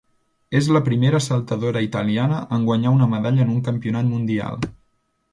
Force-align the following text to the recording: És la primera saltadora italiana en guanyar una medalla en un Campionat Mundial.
És 0.59 0.67
la 0.75 0.79
primera 0.85 1.19
saltadora 1.25 1.83
italiana 1.87 2.39
en 2.57 2.65
guanyar 2.69 2.93
una 2.99 3.09
medalla 3.11 3.43
en 3.45 3.51
un 3.57 3.61
Campionat 3.69 4.09
Mundial. 4.15 4.57